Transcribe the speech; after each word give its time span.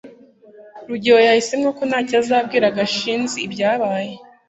rugeyo 0.87 1.19
yahisemo 1.27 1.69
ko 1.77 1.83
ntacyo 1.89 2.15
azabwira 2.21 2.75
gashinzi 2.77 3.37
ibyabaye 3.47 4.13